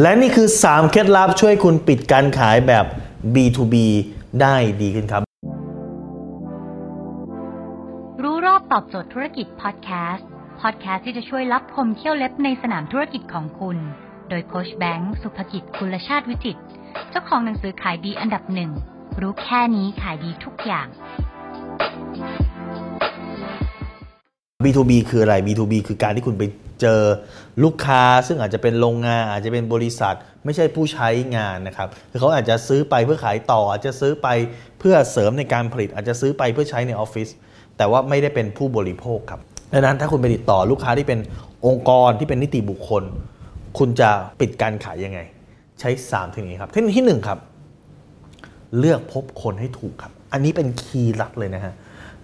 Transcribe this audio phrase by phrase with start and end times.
[0.00, 2.86] และนี่คือ 3 เคล็ดลับช่วยคุณปิดการขายแบบ
[3.34, 3.74] B2B
[4.40, 5.22] ได้ดีขึ้นครับ
[8.22, 10.28] รู้รอบตอบโจทย์ธุรกิจพอดแคสต์
[10.60, 13.76] พอดแคสต์ที่จะช่วยรับพมเที่ยวเล็บในสนามธุรกิจของคุณ
[14.28, 16.58] โดยโคชแบงค์สุภกิจคุณชาติวิจิต
[17.10, 18.70] เจ้าของหนังสือขายดีอันดับหนึ่ง
[19.20, 20.86] รู้แค่นี้ขายดีทุกอย่าง
[24.64, 26.42] B2B คืออะไร B2B คือการที่คุณไป
[26.80, 27.00] เจอ
[27.62, 34.28] ลูกค้า ซึ่งอาจจะเป็นโรงงานอาจจะเป็นบริษัท ไม่ใช่ผู้ใช้งานนะครับคือเขาอาจจะซื้อไปเพื่อขายต่อ อาจจะซื้อไป
[34.78, 37.28] เพื่อเสริมในการผลิต อาจจะซื้อไปเพื่อใช้ในออฟฟิศ
[37.76, 39.40] แต่ว่าไม่ได้เป็นผู้บริโภคครับ
[39.72, 41.20] ดังนั้นถ้าคุณไปติดต่อลูกค้าที่เป็น
[41.66, 43.02] องค์กรที่เป็นนิติบุคคล
[43.78, 45.20] คุณจะปิดการขายยังไง
[45.80, 47.38] ใช้3เทคนิคครับเทคนิคที่1ครับ
[48.78, 51.74] เลือกพบคนให้ถูกครับ อันนี้เป็นคีย์ลับเลยนะฮะ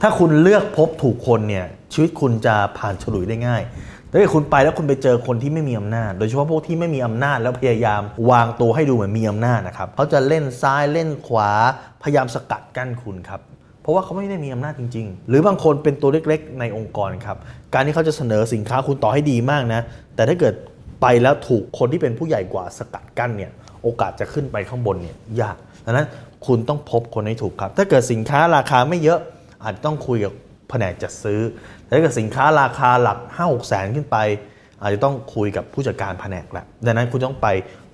[0.00, 3.62] ถ้าคุณเลือกพบถูกคนเนี่ยชีวิตคุณจะผ่านฉลุยได้ง่าย
[4.12, 11.50] ถ้าคุณไปแล้วคุณไปเจอคนที่ไม่มีอำนาจ โดยเฉพาะพวกที่ไม่มีอำนาจแล้วพยายามวางตัวให้ดูเหมือนมีอำนาจนะครับเขาจะเล่นซ้ายเล่นขวา
[12.02, 13.40] พยายามสกัดกั้นคุณครับ
[13.82, 17.36] เพราะว่าเขาไม่ได้มีอำนาจจริง ๆ หรือบางคนเป็นตัวเล็กๆ ในองค์กรครับ
[17.74, 19.80] การที่เขาจะเสนอสินค้าคุณต่อให้ดีมากนะ
[20.16, 20.54] แต่ถ้าเกิด
[21.02, 23.50] ไปแล้วถูกคนที่เป็นผู้ใหญ่กว่าสกัดกั้นเนี่ย
[23.82, 26.06] โอกาสจะขึ้นไปข้างบนเนี่ยยากดังนั้น
[26.46, 29.18] คุณต้องพบคนให้ถูกครับ ถ้าเกิดสินค้าราคาไม่เยอะ
[29.62, 30.32] อาจจะต้องคุยกับ
[30.72, 31.40] แผนกจัดซื้อ
[31.84, 34.16] แต่ถ้าเกิดสินค้าราคาหลัก 5 6แสนขึ้นไป
[34.82, 37.48] อาจจะต้องคุยกับผู้จัดการแผนกแหละดังนั้นคุณต้องไป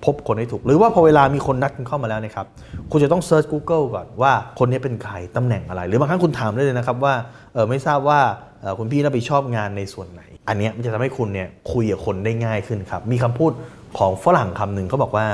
[0.05, 2.47] พบคนให้ถูก หรือว่าพอเวลามีคนนัดคุณเข้ามาแล้วนะครับ
[2.91, 7.13] คุณจะต้องเซิร์ช Google ก่อนว่าคนนี้เป็นใครตำแหน่งอะไร หรือบางครั้งคุณถามได้เลยนะครับว่า
[7.53, 8.19] เออไม่ทราบว่า
[8.63, 13.51] ออคุณพี่รับผิดชอบงานในส่วนไหน อันนี้มันจะทำให้คุณเนี่ยคุยกับคนได้ง่ายขึ้นครับ มีคำพูด
[13.97, 15.27] ของฝรั่งคำหนึ่งเขาบอกว่า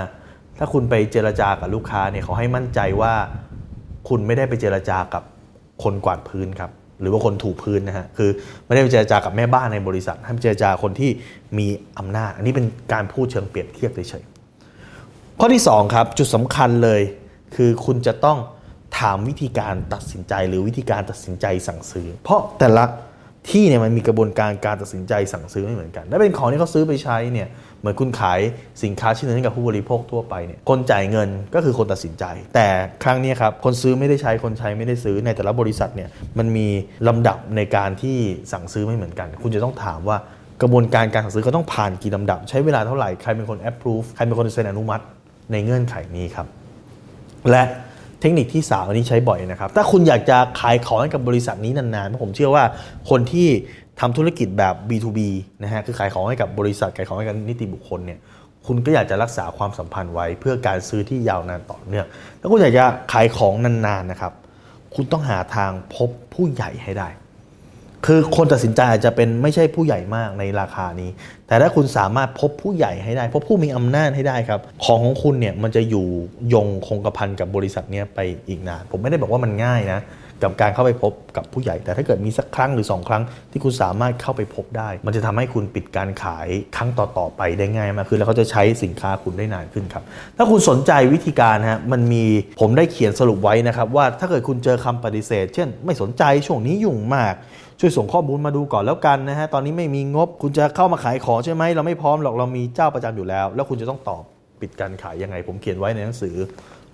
[0.58, 3.14] ถ้าคุณไปเจรจากับลูกค้าเนี่ยเขาให้มั่นใจว่า
[4.10, 5.24] คุณไม่ได้ไปเจรจากับ
[5.84, 8.30] คนกวาดพื้นครับ หรือว่าคนถูพื้นนะฮะคือ
[8.66, 11.12] ไม่ได้ไปเจรจากับแม่บ้านในบริษัท ให้ไปเจรจาคนที่
[11.58, 17.02] มีอำนาจ อันนี้เป็นการพูดเชิงเปรียบเทียบเฉยๆข้อที่สองครับจุดสำคัญเลย
[17.56, 18.38] คือคุณจะต้อง
[19.00, 22.84] ถามวิธีการตัดสินใจหรือวิธีการตัดสินใจสั่งซื้อ เพราะแต่ละ
[23.52, 27.48] ที่เนี่ยมันมีกระบวนการการตัดสินใจสั่งซื้อไม่เหมือนกันถ้าเป็นของที่เขาซื้อไปใช้เนี่ย
[27.80, 28.40] เหมือนคุณขาย
[28.84, 32.24] สินค้าชิ้นนึงให้กับผู้บริโภคทั่วไปเนี่ยคนจ่ายเงินก็คือคนตัดสินใจ
[32.56, 32.68] แต่
[33.04, 36.68] ครั้งนี้ครับคนซื้อไม่ได้ใช้คนใช้ไม่ได้ซื้อในแต่ละบริษัทเนี่ยมันมี
[37.08, 38.18] ลำดับในการที่
[38.52, 40.18] สั่งซื้อไม่เหมือนกัน คุณจะต้องถามว่า
[40.62, 45.04] กระบวนการการสั่งซื้อเขาต้องผ่านกี่ลำดับ ใช้เวลาเท่าไหร่ใครเป็นคน approve ใครเป็นคนเซ็นอนุมัติ
[45.52, 46.48] ในเงื่อนไขนี้ครับ
[47.50, 47.64] และ
[48.26, 52.64] ทคนิคที่ 3 อันนี้ใช้บ่อยนะครับ ถ้าคุณอยากจะขายของให้กับบริษัทนี้นานๆเพราะผมเชื่อว่า
[53.10, 53.48] คนที่
[54.00, 55.20] ทำธุรกิจแบบ B2B
[55.64, 58.20] นะฮะ คือขายของให้กับบริษัท ขายของให้กับนิติบุคคลเนี่ย
[58.66, 62.06] คุณก็อยากจะรักษาความสัมพันธ์ไว้ เพื่อการซื้อที่ยาวนานต่อเนื่อง
[62.40, 64.34] ถ้าคุณอยากจะขายของนานๆนะครับ
[64.96, 67.08] คุณต้องหาทางพบผู้ใหญ่ให้ได้
[68.06, 71.10] คือคนตัดสินใจอาจจะเป็นไม่ใช่ผู้ใหญ่มากในราคานี้
[71.48, 76.08] แต่ถ้าคุณสามารถพบผู้ใหญ่ให้ได้ พบผู้มีอำนาจให้ได้ครับ ของของคุณเนี่ยมันจะอยู่
[76.54, 80.00] ยงคงกระพันกับบริษัทเนี้ยไปอีกนาน ผมไม่ได้บอกว่ามันง่ายนะ
[80.46, 86.48] กับการเข้าไปพบกับผู้ใหญ่ แต่ถ้าเกิดมีสักครั้งหรือ 2 ครั้งที่คุณสามารถเข้าไปพบได้ มันจะทำให้คุณปิดการขาย
[86.78, 90.04] ครั้งต่อๆไปได้ง่ายมากขึ้นแล้วเขาจะใช้สินค้าคุณได้นานขึ้นครับ
[90.38, 92.24] ถ้าคุณสนใจวิธีการฮะมันมี
[92.60, 97.34] ผมได้เขียนสรุปไว้นะครับว่าถ้าเกิดคุณเจอคำปฏิเสธ เช่น ไม่สนใจช่วงนี้ยุ่งมาก
[97.80, 104.24] ช่วยส่งข้อมูลมาดูก่อนแล้วกันนะฮะตอนนี้ไม่มีงบ คุณจะเข้ามาขายของใช่ไหมเราไม่พร้อมหรอกเรามีเจ้าประจำอยู่แล้ว แล้วคุณจะต้องตอบ
[104.62, 106.36] ปิดการขายยังไง ผมเขียนไว้ในหนังสือ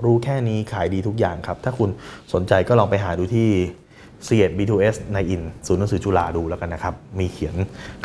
[0.05, 1.89] รู้แค่นี้ขายดีทุกอย่างครับ ถ้าคุณ
[2.33, 3.49] สนใจก็ลองไปหาดูที่
[4.27, 7.55] c ี B2S ในอินศูนย์หนังสือจุฬาดูแล้วกันนะครับ มีเขียน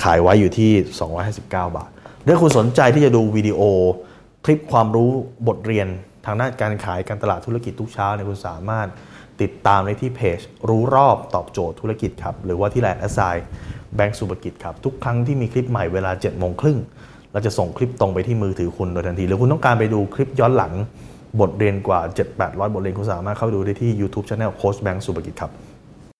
[0.02, 0.70] ขายไว้อยู่ที่
[1.20, 1.90] 259 บาท
[2.28, 3.60] ถ้าคุณสนใจที่จะดูวิดีโอ
[4.44, 5.10] คลิปความรู้
[5.48, 5.86] บทเรียน
[6.26, 8.88] ทางด้านการขายการตลาดธุรกิจทุกเช้าเนี่ยคุณสามารถ
[9.42, 13.20] ติดตามได้ที่เพจ รู้รอบตอบโจทย์ธุรกิจครับ หรือว่าที่แลนด์แอสไซ
[13.94, 16.78] แบงก์สุภกิจครับ ทุกครั้งที่มีคลิปใหม่เวลา7โมงครึ่ง
[17.32, 20.72] เราจะส่งคลิปตรงไปที่มือถือคุณโดยทันที หรือคุณต้องการไปดูคลิปย้อนหลัง
[21.40, 22.00] บทเรียนกว่า
[22.36, 25.75] 7-800 บทเรียนคุณสามารถเข้าไปดูได้ที่ YouTube Channel โค้ชแบงก์สุภกิจครับ